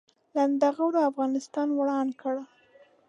لنډغرو 0.35 0.99
افغانستان 1.09 1.67
وران 1.79 2.07
کړ 2.21 2.35